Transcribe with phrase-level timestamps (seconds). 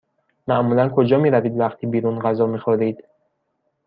[0.47, 3.05] معمولا کجا می روید وقتی بیرون غذا می خورید؟